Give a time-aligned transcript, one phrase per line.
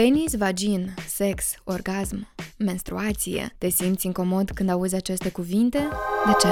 [0.00, 2.26] Penis, vagin, sex, orgasm,
[2.58, 3.54] menstruație.
[3.58, 5.88] Te simți incomod când auzi aceste cuvinte?
[6.24, 6.48] De ce?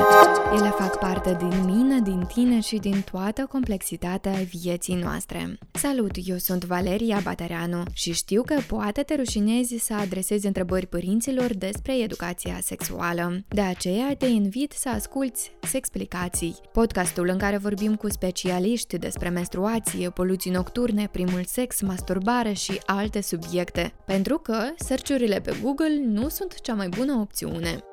[0.57, 5.59] Ele fac parte din mine, din tine și din toată complexitatea vieții noastre.
[5.71, 11.55] Salut, eu sunt Valeria Batereanu și știu că poate te rușinezi să adresezi întrebări părinților
[11.55, 13.45] despre educația sexuală.
[13.49, 20.11] De aceea te invit să asculți Sexplicații, podcastul în care vorbim cu specialiști despre menstruație,
[20.11, 26.61] poluții nocturne, primul sex, masturbare și alte subiecte, pentru că search pe Google nu sunt
[26.61, 27.85] cea mai bună opțiune.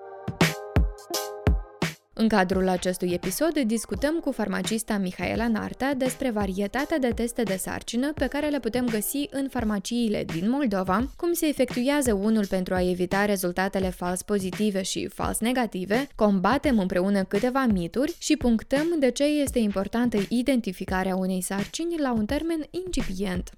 [2.22, 8.14] În cadrul acestui episod discutăm cu farmacista Mihaela Narta despre varietatea de teste de sarcină
[8.14, 12.90] pe care le putem găsi în farmaciile din Moldova, cum se efectuează unul pentru a
[12.90, 19.24] evita rezultatele fals pozitive și fals negative, combatem împreună câteva mituri și punctăm de ce
[19.24, 23.52] este importantă identificarea unei sarcini la un termen incipient.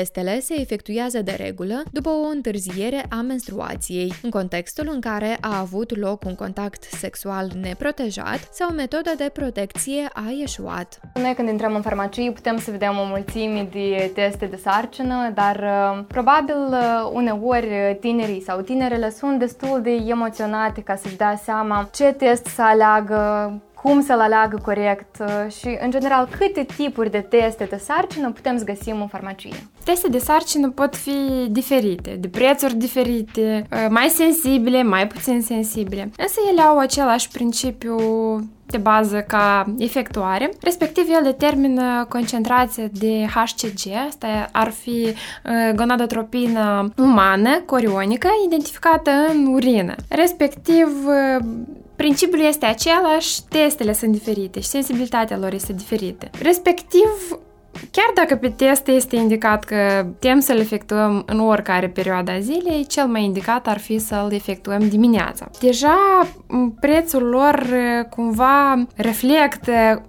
[0.00, 5.58] Testele se efectuează de regulă după o întârziere a menstruației, în contextul în care a
[5.58, 11.00] avut loc un contact sexual neprotejat sau metoda de protecție a ieșuat.
[11.14, 15.56] Noi când intrăm în farmacie putem să vedem o mulțime de teste de sarcină, dar
[15.56, 21.88] uh, probabil uh, uneori tinerii sau tinerele sunt destul de emoționate ca să-și dea seama
[21.92, 23.52] ce test să aleagă,
[23.84, 28.58] cum să-l aleagă corect uh, și, în general, câte tipuri de teste de sarcină putem
[28.58, 29.68] să găsim în farmacie.
[29.84, 36.10] Teste de sarcină pot fi diferite, de prețuri diferite, uh, mai sensibile, mai puțin sensibile,
[36.16, 37.96] însă ele au același principiu
[38.66, 46.92] de bază ca efectuare, respectiv el determină concentrația de HCG, asta ar fi uh, gonadotropină
[46.96, 49.94] umană, corionică, identificată în urină.
[50.08, 50.88] Respectiv,
[51.96, 56.30] Principiul este același, testele sunt diferite și sensibilitatea lor este diferită.
[56.42, 57.38] Respectiv,
[57.90, 62.86] Chiar dacă pe test este indicat că tem să-l efectuăm în oricare perioadă a zilei,
[62.86, 65.50] cel mai indicat ar fi să-l efectuăm dimineața.
[65.60, 65.96] Deja
[66.80, 67.66] prețul lor
[68.10, 70.02] cumva reflectă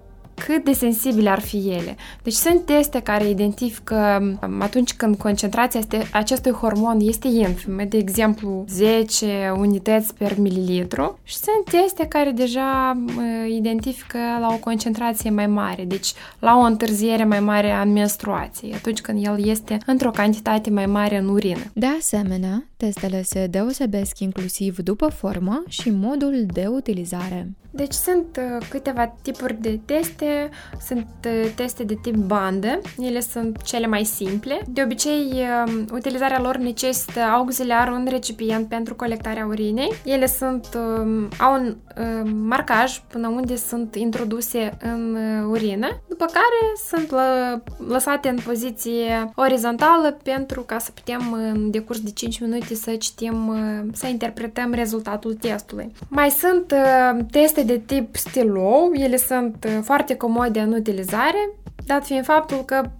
[0.44, 1.96] cât de sensibile ar fi ele.
[2.22, 7.96] Deci sunt teste care identifică um, atunci când concentrația este, acestui hormon este infimă, de
[7.96, 15.30] exemplu 10 unități per mililitru și sunt teste care deja uh, identifică la o concentrație
[15.30, 20.10] mai mare, deci la o întârziere mai mare a menstruației, atunci când el este într-o
[20.10, 21.60] cantitate mai mare în urină.
[21.72, 27.50] De asemenea, testele se deosebesc inclusiv după formă și modul de utilizare.
[27.76, 30.50] Deci sunt uh, câteva tipuri de teste,
[30.86, 34.60] sunt uh, teste de tip bandă, ele sunt cele mai simple.
[34.68, 39.92] De obicei, uh, utilizarea lor necesită auxiliar un recipient pentru colectarea urinei.
[40.04, 46.24] Ele sunt, uh, au un uh, marcaj până unde sunt introduse în uh, urină, după
[46.24, 52.40] care sunt lă, lăsate în poziție orizontală pentru ca să putem în decurs de 5
[52.40, 55.92] minute să citim, uh, să interpretăm rezultatul testului.
[56.08, 61.50] Mai sunt uh, teste de tip stilou, ele sunt uh, foarte comode în utilizare,
[61.86, 62.90] dat fiind faptul că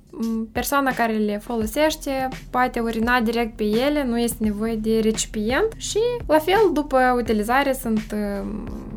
[0.53, 5.99] persoana care le folosește poate urina direct pe ele, nu este nevoie de recipient și,
[6.27, 8.47] la fel, după utilizare sunt uh,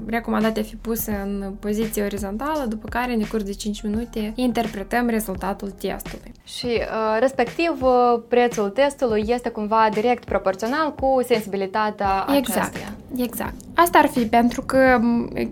[0.06, 5.07] recomandate a fi puse în poziție orizontală, după care, în curs de 5 minute, interpretăm
[5.07, 6.31] rezultatul testului.
[6.44, 12.96] Și, uh, respectiv, uh, prețul testului este cumva direct proporțional cu sensibilitatea exact, acestuia.
[13.15, 13.53] Exact.
[13.75, 14.99] Asta ar fi pentru că,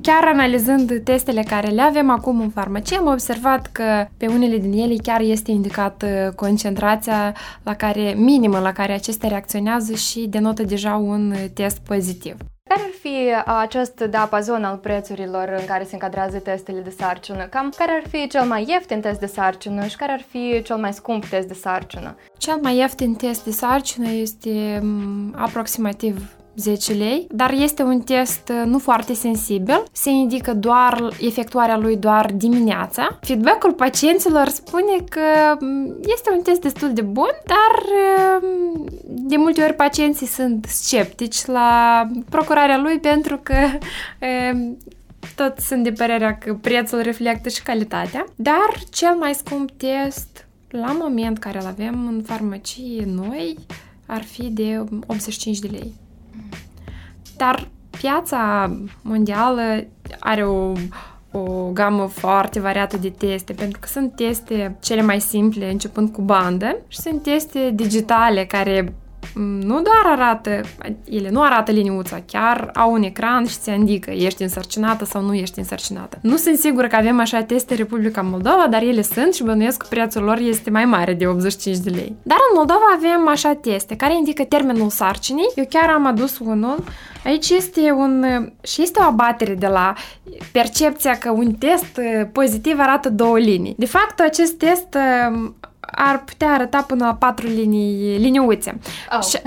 [0.02, 4.72] chiar analizând testele care le avem acum în farmacie, am observat că pe unele din
[4.72, 10.64] ele chiar este indicat uh, concentrația la care, minimă la care acestea reacționează și denotă
[10.64, 12.36] deja un test pozitiv.
[12.70, 17.44] Care ar fi uh, acest diapazon al prețurilor în care se încadrează testele de sarcină?
[17.44, 20.78] Cam care ar fi cel mai ieftin test de sarcină și care ar fi cel
[20.78, 22.16] mai scump test de sarcină?
[22.38, 28.50] Cel mai ieftin test de sarcină este mm, aproximativ 10 lei, dar este un test
[28.50, 29.84] uh, nu foarte sensibil.
[29.92, 33.20] Se indică doar efectuarea lui doar dimineața.
[33.22, 38.50] Feedback-ul pacienților spune că mm, este un test destul de bun, dar uh,
[39.04, 43.56] de multe ori pacienții sunt sceptici la procurarea lui pentru că
[44.22, 44.76] uh,
[45.36, 48.26] tot sunt de părerea că prețul reflectă și calitatea.
[48.36, 53.58] Dar cel mai scump test la moment care îl avem în farmacie noi
[54.06, 55.94] ar fi de 85 de lei.
[57.38, 59.62] Dar piața mondială
[60.20, 60.72] are o,
[61.32, 66.22] o gamă foarte variată de teste, pentru că sunt teste cele mai simple, începând cu
[66.22, 68.94] bandă, și sunt teste digitale care
[69.36, 70.62] nu doar arată,
[71.10, 75.34] ele nu arată liniuța, chiar au un ecran și ți indică ești însărcinată sau nu
[75.34, 76.18] ești însărcinată.
[76.22, 79.88] Nu sunt sigură că avem așa teste Republica Moldova, dar ele sunt și bănuiesc că
[79.90, 82.16] prețul lor este mai mare de 85 de lei.
[82.24, 85.52] Dar în Moldova avem așa teste care indică termenul sarcinii.
[85.56, 86.84] Eu chiar am adus unul.
[87.26, 88.26] Aici este un
[88.64, 89.94] și este o abatere de la
[90.52, 92.00] percepția că un test
[92.32, 93.76] pozitiv arată două linii.
[93.78, 94.98] De fapt, acest test
[95.98, 98.80] ar putea arăta până la patru linii, liniuțe.
[99.18, 99.24] Oh.
[99.24, 99.38] Și,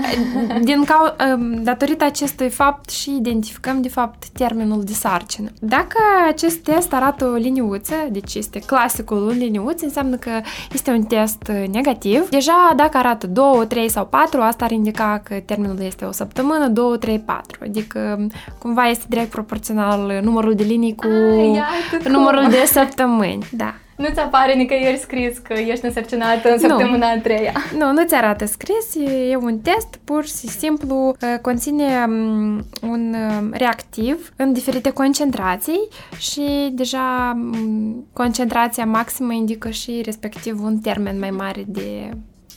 [0.61, 1.15] din cau,
[1.61, 5.49] datorită acestui fapt și identificăm, de fapt, termenul de sarcină.
[5.59, 10.31] Dacă acest test arată o liniuță, deci este clasicul un liniuț, înseamnă că
[10.73, 12.29] este un test negativ.
[12.29, 16.67] Deja, dacă arată 2, 3 sau 4, asta ar indica că termenul este o săptămână,
[16.67, 17.59] 2, 3, 4.
[17.63, 18.27] Adică,
[18.57, 21.63] cumva este direct proporțional numărul de linii cu Ai,
[22.07, 23.47] numărul de săptămâni.
[23.51, 23.73] Da.
[24.01, 27.53] Nu-ți apare nicăieri scris că ești însărcinată în săptămâna a treia.
[27.79, 28.95] Nu, nu ți arată scris,
[29.31, 35.87] e un test, pur și simplu uh, conține um, un um, reactiv în diferite concentrații
[36.17, 42.09] și deja um, concentrația maximă indică și respectiv un termen mai mare de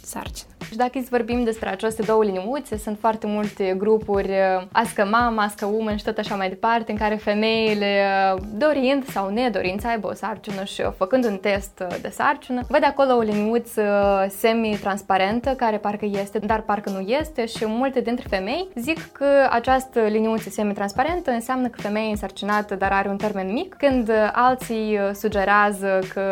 [0.05, 0.54] sarcină.
[0.71, 5.43] Și dacă îți vorbim despre aceste două liniuțe, sunt foarte multe grupuri, uh, Ască Mama,
[5.43, 8.03] Ască Woman și tot așa mai departe, în care femeile,
[8.35, 12.61] uh, dorind sau nedorind să aibă o sarcină și făcând un test uh, de sarcină,
[12.69, 13.83] văd acolo o liniuță
[14.29, 20.01] semi-transparentă, care parcă este, dar parcă nu este și multe dintre femei zic că această
[20.01, 25.99] liniuță semi-transparentă înseamnă că femeia e însărcinată, dar are un termen mic, când alții sugerează
[26.15, 26.23] că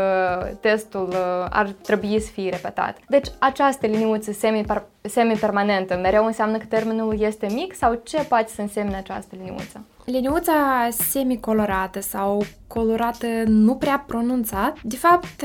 [0.60, 1.14] testul
[1.50, 2.96] ar trebui să fie repetat.
[3.08, 8.60] Deci această liniuță liniuță semi-permanentă mereu înseamnă că termenul este mic sau ce poate să
[8.60, 9.84] însemne această liniuță?
[10.04, 15.44] Liniuța semi-colorată sau colorată nu prea pronunțat, de fapt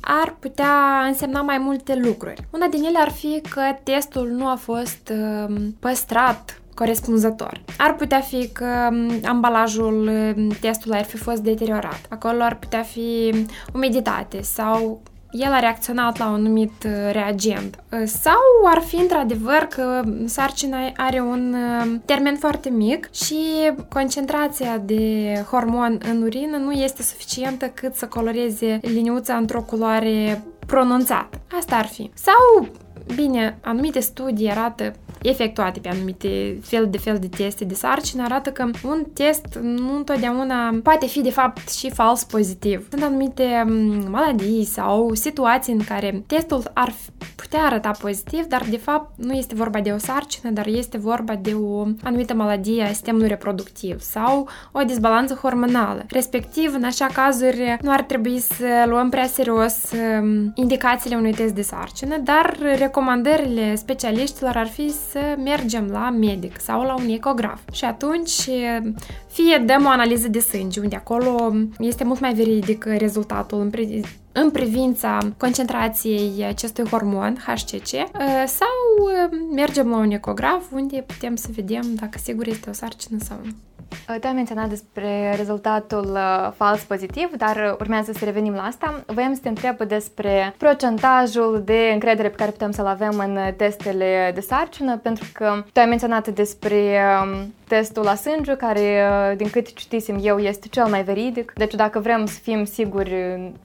[0.00, 2.42] ar putea însemna mai multe lucruri.
[2.50, 5.12] Una din ele ar fi că testul nu a fost
[5.78, 7.60] păstrat corespunzător.
[7.78, 8.88] Ar putea fi că
[9.24, 10.10] ambalajul
[10.60, 12.00] testului ar fi fost deteriorat.
[12.08, 13.34] Acolo ar putea fi
[13.74, 15.00] umiditate sau
[15.30, 17.82] el a reacționat la un anumit uh, reagent.
[17.92, 23.38] Uh, sau ar fi într-adevăr că sarcina are un uh, termen foarte mic și
[23.88, 31.40] concentrația de hormon în urină nu este suficientă cât să coloreze liniuța într-o culoare pronunțată.
[31.58, 32.10] Asta ar fi.
[32.14, 32.68] Sau
[33.14, 34.92] Bine, anumite studii arată
[35.22, 39.96] efectuate pe anumite fel de fel de teste de sarcină arată că un test nu
[39.96, 42.86] întotdeauna poate fi de fapt și fals pozitiv.
[42.90, 46.94] Sunt anumite mm, maladii sau situații în care testul ar
[47.40, 51.34] putea arăta pozitiv, dar de fapt nu este vorba de o sarcină, dar este vorba
[51.34, 56.04] de o anumită maladie a sistemului reproductiv sau o disbalanță hormonală.
[56.08, 59.90] Respectiv, în așa cazuri, nu ar trebui să luăm prea serios
[60.20, 66.60] mm, indicațiile unui test de sarcină, dar recomandările specialiștilor ar fi să mergem la medic
[66.60, 67.60] sau la un ecograf.
[67.72, 68.48] Și atunci
[69.26, 74.18] fie dăm o analiză de sânge, unde acolo este mult mai veridic rezultatul în, pri-
[74.32, 78.68] în privința concentrației acestui hormon HCC ă, sau
[79.54, 83.50] mergem la un ecograf unde putem să vedem dacă sigur este o sarcină sau nu.
[84.20, 89.04] Tu ai menționat despre rezultatul uh, fals pozitiv, dar urmează să revenim la asta.
[89.06, 94.30] Voiam să te întreb despre procentajul de încredere pe care putem să-l avem în testele
[94.34, 99.50] de sarcină, pentru că tu ai menționat despre um, testul la sânge, care, uh, din
[99.50, 101.52] cât citisem eu, este cel mai veridic.
[101.54, 103.14] Deci dacă vrem să fim siguri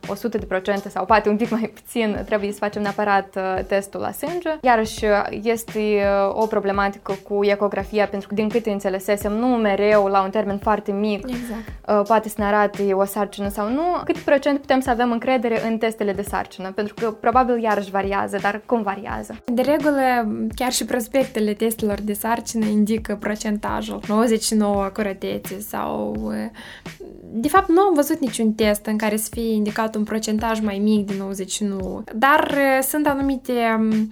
[0.07, 4.49] 100% sau poate un pic mai puțin, trebuie să facem neapărat uh, testul la sânge.
[4.61, 5.05] Iarăși
[5.41, 10.57] este o problematică cu ecografia, pentru că din câte înțelesesem, nu mereu la un termen
[10.57, 11.67] foarte mic exact.
[11.87, 15.67] Uh, poate să ne arate o sarcină sau nu, cât procent putem să avem încredere
[15.67, 16.71] în testele de sarcină?
[16.71, 19.35] Pentru că probabil iarăși variază, dar cum variază?
[19.45, 20.01] De regulă,
[20.55, 26.15] chiar și prospectele testelor de sarcină indică procentajul 99 acuratețe sau...
[27.05, 30.59] Uh, de fapt, nu am văzut niciun test în care să fie indicat un procentaj
[30.59, 34.11] mai mic de 99, dar uh, sunt anumite um,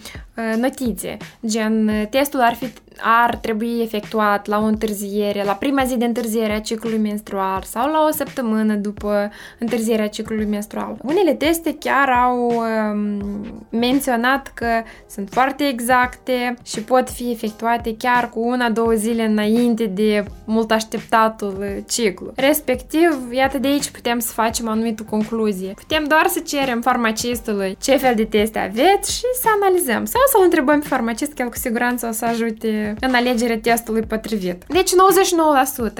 [0.59, 2.65] notițe, gen testul ar fi
[3.01, 7.91] ar trebui efectuat la o întârziere, la prima zi de întârziere a ciclului menstrual sau
[7.91, 10.97] la o săptămână după întârzierea ciclului menstrual.
[11.03, 14.67] Unele teste chiar au um, menționat că
[15.09, 21.83] sunt foarte exacte și pot fi efectuate chiar cu una-două zile înainte de mult așteptatul
[21.87, 22.31] ciclu.
[22.35, 22.82] Respectiv,
[23.31, 25.73] iată de aici putem să facem o anumită concluzie.
[25.75, 30.05] Putem doar să cerem farmacistului ce fel de teste aveți și să analizăm.
[30.05, 34.01] Sau să-l întrebăm pe farmacist, că el cu siguranță o să ajute în alegerea testului
[34.01, 34.63] potrivit.
[34.67, 34.91] Deci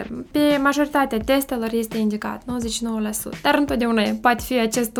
[0.01, 0.05] 99%.
[0.31, 3.41] Pe majoritatea testelor este indicat 99%.
[3.41, 4.91] Dar întotdeauna poate fi acest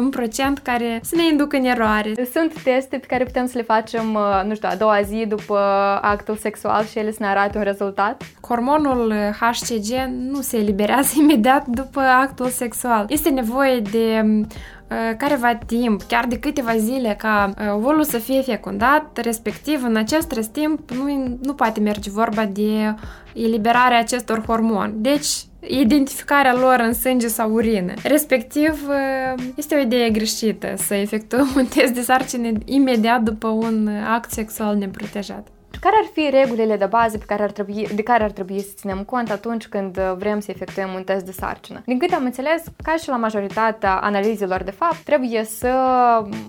[0.59, 2.13] 1% care să ne inducă în eroare.
[2.33, 5.57] Sunt teste pe care putem să le facem, uh, nu știu, a doua zi după
[6.01, 8.23] actul sexual și ele să ne arate un rezultat?
[8.47, 13.05] Hormonul HCG nu se eliberează imediat după actul sexual.
[13.09, 18.41] Este nevoie de uh, careva timp, chiar de câteva zile ca uh, ovulul să fie
[18.41, 22.95] fecundat, respectiv în acest rest timp nu, nu poate merge vorba de
[23.33, 24.93] eliberarea acestor hormoni.
[24.95, 25.27] Deci,
[25.59, 27.93] identificarea lor în sânge sau urină.
[28.03, 33.89] Respectiv, uh, este o idee greșită să efectuăm un test de sarcină imediat după un
[34.13, 35.47] act sexual neprotejat.
[35.79, 38.71] Care ar fi regulile de bază pe care ar trebui, de care ar trebui să
[38.75, 41.81] ținem cont atunci când uh, vrem să efectuăm un test de sarcină?
[41.85, 45.71] Din câte am înțeles, ca și la majoritatea analizelor de fapt, trebuie să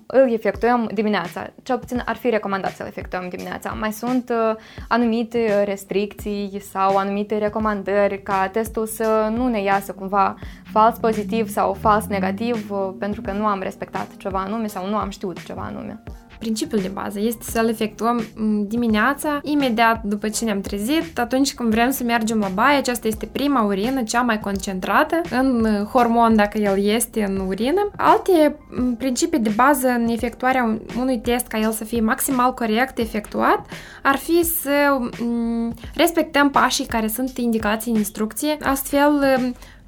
[0.06, 1.50] îl efectuăm dimineața.
[1.62, 3.70] Cel puțin ar fi recomandat să-l efectuăm dimineața.
[3.70, 4.56] Mai sunt uh,
[4.88, 10.34] anumite restricții sau anumite recomandări ca testul să nu ne iasă cumva
[10.72, 14.96] fals pozitiv sau fals negativ uh, pentru că nu am respectat ceva anume sau nu
[14.96, 16.02] am știut ceva anume.
[16.44, 21.70] Principiul de bază este să-l efectuăm mm, dimineața, imediat după ce ne-am trezit, atunci când
[21.70, 26.36] vrem să mergem la baie, aceasta este prima urină, cea mai concentrată în uh, hormon,
[26.36, 27.90] dacă el este în urină.
[27.96, 32.98] Alte mm, principii de bază în efectuarea unui test ca el să fie maximal corect
[32.98, 33.66] efectuat
[34.02, 39.36] ar fi să mm, respectăm pașii care sunt indicați în instrucție, astfel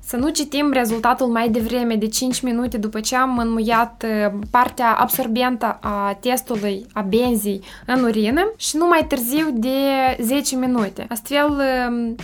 [0.07, 4.93] să nu citim rezultatul mai devreme de 5 minute după ce am înmuiat uh, partea
[4.93, 9.79] absorbentă a testului a benzii în urină și nu mai târziu de
[10.21, 11.07] 10 minute.
[11.09, 11.49] Astfel,
[11.89, 12.15] um,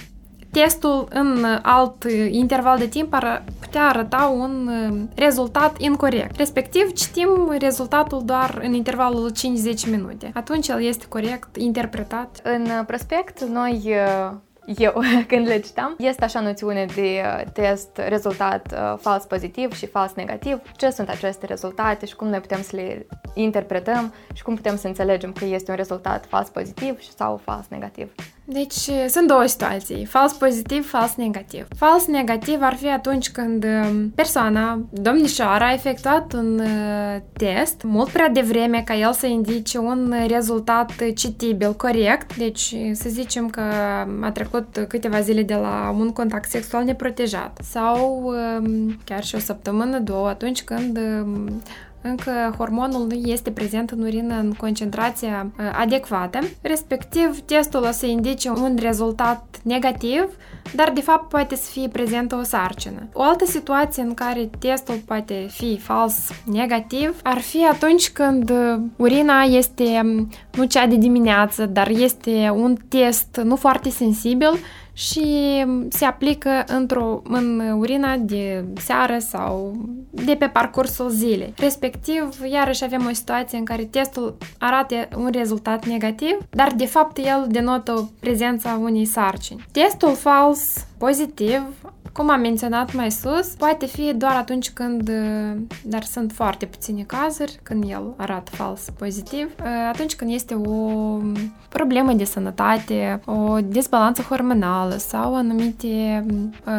[0.50, 6.36] testul în alt interval de timp ar putea arăta un um, rezultat incorrect.
[6.36, 9.32] Respectiv, citim rezultatul doar în intervalul
[9.86, 10.30] 5-10 minute.
[10.34, 12.40] Atunci el este corect interpretat.
[12.42, 14.32] În prospect, noi uh,
[14.66, 15.94] eu când le citam.
[15.98, 20.60] Este așa noțiune de uh, test rezultat uh, fals pozitiv și fals negativ.
[20.76, 24.86] Ce sunt aceste rezultate și cum noi putem să le interpretăm și cum putem să
[24.86, 28.12] înțelegem că este un rezultat fals pozitiv sau fals negativ.
[28.44, 31.66] Deci sunt două situații, fals pozitiv, fals negativ.
[31.76, 38.08] Fals negativ ar fi atunci când um, persoana, domnișoara, a efectuat un uh, test mult
[38.08, 42.36] prea devreme ca el să indice un rezultat citibil, corect.
[42.36, 43.60] Deci să zicem că
[44.20, 49.38] a trecut câteva zile de la un contact sexual neprotejat sau um, chiar și o
[49.38, 51.62] săptămână, două, atunci când um,
[52.02, 58.06] încă hormonul nu este prezent în urină în concentrația uh, adecvată, respectiv testul o să
[58.06, 60.28] indice un rezultat negativ,
[60.74, 63.08] dar de fapt poate să fie prezentă o sarcină.
[63.12, 68.80] O altă situație în care testul poate fi fals negativ ar fi atunci când uh,
[68.96, 74.50] urina este um, nu cea de dimineață, dar este un test nu foarte sensibil
[74.92, 79.76] și se aplică într-o, în urina de seară sau
[80.10, 81.54] de pe parcursul zilei.
[81.56, 87.16] Respectiv, iarăși avem o situație în care testul arată un rezultat negativ, dar de fapt
[87.18, 89.64] el denotă prezența unei sarcini.
[89.72, 91.62] Testul fals pozitiv
[92.12, 95.10] cum am menționat mai sus, poate fi doar atunci când,
[95.84, 99.54] dar sunt foarte puține cazuri, când el arată fals pozitiv,
[99.88, 101.18] atunci când este o
[101.68, 106.24] problemă de sănătate, o dezbalanță hormonală sau anumite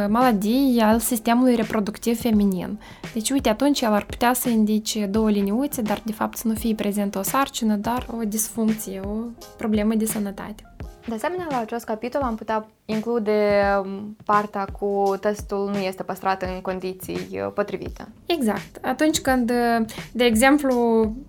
[0.08, 2.80] maladii al sistemului reproductiv feminin.
[3.13, 6.54] Deci, uite, atunci el ar putea să indice două liniuțe, dar de fapt să nu
[6.54, 9.16] fie prezentă o sarcină, dar o disfuncție, o
[9.58, 10.73] problemă de sănătate.
[11.08, 16.42] De asemenea, la acest capitol am putea include um, partea cu testul nu este păstrat
[16.42, 18.08] în condiții uh, potrivite.
[18.26, 18.78] Exact.
[18.82, 20.76] Atunci când, uh, de exemplu,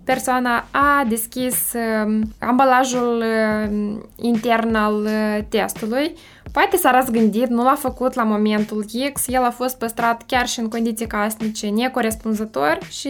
[0.03, 5.07] persoana a deschis um, ambalajul uh, intern al
[5.49, 6.15] testului,
[6.51, 10.59] poate s-a răzgândit, nu l-a făcut la momentul X, el a fost păstrat chiar și
[10.59, 13.09] în condiții casnice necorespunzător și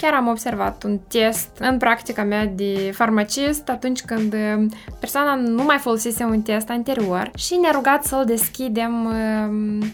[0.00, 4.66] Chiar am observat un test în practica mea de farmacist atunci când uh,
[5.00, 9.86] persoana nu mai folosise un test anterior și ne-a rugat să-l deschidem uh,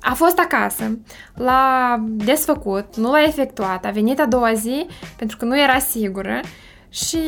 [0.00, 0.98] a fost acasă,
[1.34, 6.40] l-a desfăcut, nu l-a efectuat, a venit a doua zi pentru că nu era sigură
[6.88, 7.18] și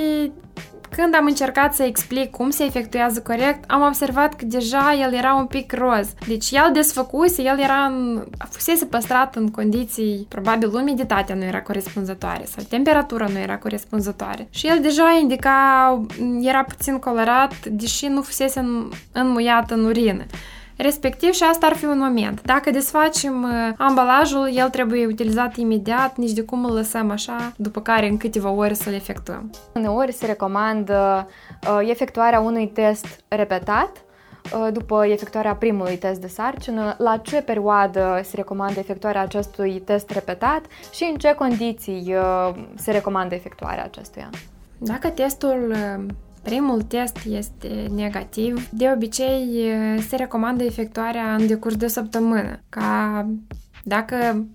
[0.96, 5.34] când am încercat să explic cum se efectuează corect, am observat că deja el era
[5.34, 6.12] un pic roz.
[6.26, 12.44] Deci el desfăcuse, el era în, fusese păstrat în condiții, probabil umiditatea nu era corespunzătoare
[12.44, 14.46] sau temperatura nu era corespunzătoare.
[14.50, 16.00] Și el deja indica,
[16.40, 20.24] era puțin colorat, deși nu fusese înmuiat în urină.
[20.76, 22.43] Respectiv și asta ar fi un moment.
[22.43, 27.81] Dacă desfacem uh, ambalajul, el trebuie utilizat imediat, nici de cum îl lăsăm așa, după
[27.81, 29.50] care în câteva ore să-l efectuăm.
[29.75, 31.28] Uneori se recomandă
[31.69, 33.90] uh, efectuarea unui test repetat
[34.52, 40.11] uh, după efectuarea primului test de sarcină, la ce perioadă se recomandă efectuarea acestui test
[40.11, 40.61] repetat
[40.93, 44.31] și în ce condiții uh, se recomandă efectuarea acestuia.
[44.78, 46.04] Dacă testul uh,
[46.44, 49.48] primul test este negativ, de obicei
[50.08, 53.26] se recomandă efectuarea în decurs de o săptămână, ca
[53.84, 54.46] dacă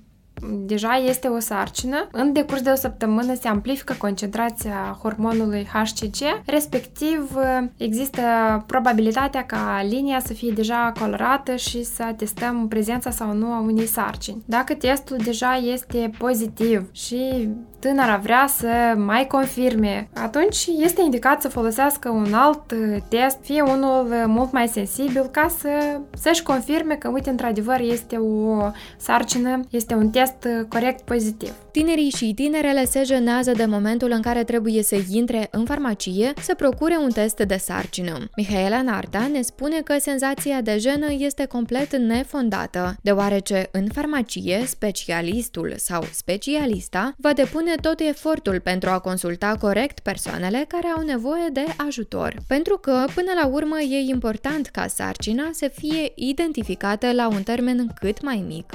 [0.65, 7.37] deja este o sarcină, în decurs de o săptămână se amplifică concentrația hormonului HCG, respectiv
[7.77, 8.21] există
[8.65, 13.85] probabilitatea ca linia să fie deja colorată și să testăm prezența sau nu a unei
[13.85, 14.43] sarcini.
[14.45, 21.47] Dacă testul deja este pozitiv și tânăra vrea să mai confirme, atunci este indicat să
[21.47, 26.95] folosească un alt uh, test, fie unul uh, mult mai sensibil, ca să, să-și confirme
[26.95, 31.53] că, uite, într-adevăr, este o sarcină, este un test uh, corect pozitiv.
[31.71, 36.53] Tinerii și tinerele se jenează de momentul în care trebuie să intre în farmacie să
[36.57, 38.17] procure un test de sarcină.
[38.35, 45.73] Mihaela Narta ne spune că senzația de jenă este complet nefondată, deoarece în farmacie specialistul
[45.77, 51.49] sau specialista va depune depune tot efortul pentru a consulta corect persoanele care au nevoie
[51.53, 52.35] de ajutor.
[52.47, 57.87] Pentru că, până la urmă, e important ca sarcina să fie identificată la un termen
[57.99, 58.65] cât mai mic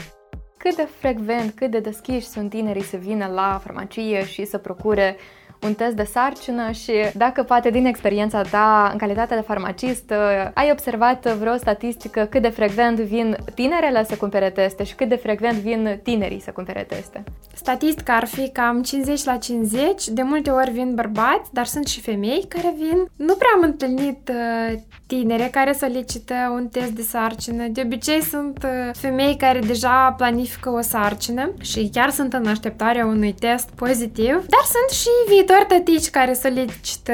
[0.58, 5.16] cât de frecvent, cât de deschiși sunt tinerii să vină la farmacie și să procure
[5.64, 10.12] un test de sarcină și dacă poate din experiența ta în calitate de farmacist
[10.54, 15.16] ai observat vreo statistică cât de frecvent vin tinerele să cumpere teste și cât de
[15.16, 17.24] frecvent vin tinerii să cumpere teste?
[17.54, 22.00] Statistica ar fi cam 50 la 50, de multe ori vin bărbați, dar sunt și
[22.00, 23.08] femei care vin.
[23.16, 27.66] Nu prea am întâlnit uh, tinere care solicită un test de sarcină.
[27.66, 33.06] De obicei sunt uh, femei care deja planifică o sarcină și chiar sunt în așteptarea
[33.06, 37.12] unui test pozitiv, dar sunt și viitori doar tătici care solicită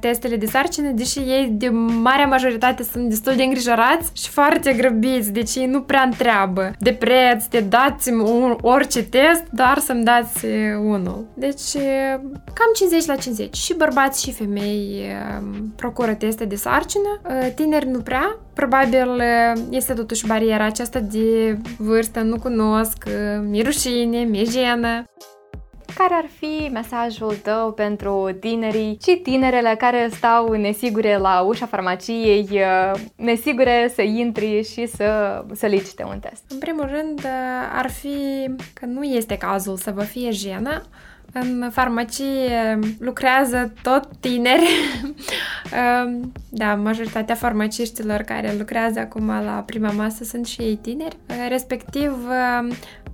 [0.00, 1.68] testele de sarcină, deși ei de
[2.02, 6.92] marea majoritate sunt destul de îngrijorați și foarte grăbiți, deci ei nu prea întreabă de
[6.92, 10.46] preț, de dați-mi orice test, dar să-mi dați
[10.78, 11.26] unul.
[11.34, 11.72] Deci
[12.44, 13.56] cam 50 la 50.
[13.56, 15.06] Și bărbați și femei
[15.76, 17.20] procură teste de sarcină,
[17.54, 19.22] tineri nu prea, Probabil
[19.70, 23.04] este totuși bariera aceasta de vârstă, nu cunosc,
[23.48, 25.04] mi rușine, mi jenă.
[25.94, 32.48] Care ar fi mesajul tău pentru tinerii și tinerele care stau nesigure la ușa farmaciei,
[32.50, 36.42] uh, nesigure să intri și să solicite un test?
[36.48, 37.30] În primul rând, uh,
[37.72, 40.82] ar fi că nu este cazul să vă fie jenă,
[41.32, 44.68] în farmacie lucrează tot tineri.
[46.04, 51.16] Um, da, majoritatea farmaciștilor care lucrează acum la prima masă sunt și ei tineri.
[51.28, 52.12] Uh, respectiv,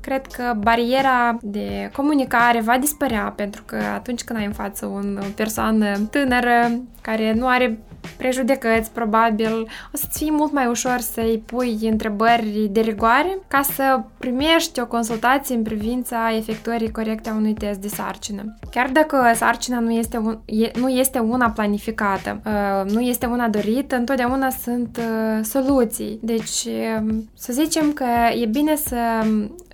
[0.00, 5.00] cred că bariera de comunicare va dispărea pentru că atunci când ai în față o
[5.34, 7.78] persoană tânără care nu are
[8.16, 9.52] prejudecăți, probabil,
[9.94, 14.86] o să-ți fie mult mai ușor să-i pui întrebări de rigoare ca să primești o
[14.86, 18.54] consultație în privința efectuării corecte a unui test de sarcină.
[18.70, 23.48] Chiar dacă sarcina nu este, un, e, nu este una planificată, uh, nu este una
[23.48, 26.18] dorită, întotdeauna sunt uh, soluții.
[26.22, 28.04] Deci, uh, să zicem că
[28.42, 28.96] e bine să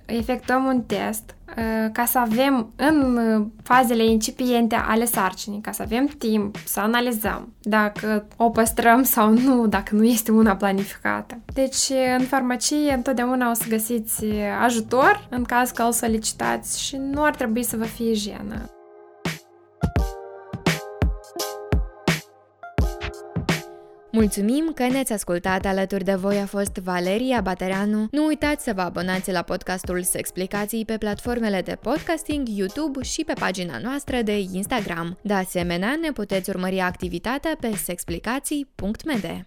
[0.05, 1.44] efectuăm un test uh,
[1.91, 3.19] ca să avem în
[3.63, 9.67] fazele incipiente ale sarcinii, ca să avem timp să analizăm dacă o păstrăm sau nu,
[9.67, 11.37] dacă nu este una planificată.
[11.53, 14.25] Deci, în farmacie, întotdeauna o să găsiți
[14.63, 18.69] ajutor în caz că îl solicitați și nu ar trebui să vă fie jenă.
[24.15, 28.07] Mulțumim că ne-ați ascultat alături de voi a fost Valeria Batereanu.
[28.11, 33.33] Nu uitați să vă abonați la podcastul Sexplicații pe platformele de podcasting, YouTube și pe
[33.39, 35.17] pagina noastră de Instagram.
[35.21, 39.45] De asemenea, ne puteți urmări activitatea pe sexplicații.md.